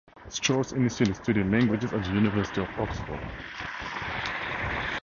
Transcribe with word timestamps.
Strauss 0.29 0.71
initially 0.71 1.13
studied 1.13 1.43
languages 1.51 1.93
at 1.93 2.03
the 2.03 2.09
University 2.09 2.59
of 2.59 2.67
Oxford. 2.79 3.19